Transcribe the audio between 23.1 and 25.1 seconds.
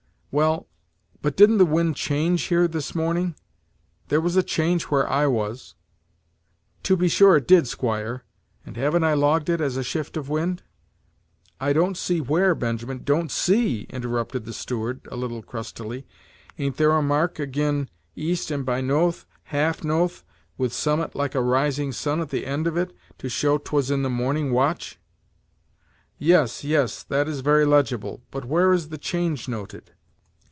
to show 'twas in the morning watch?"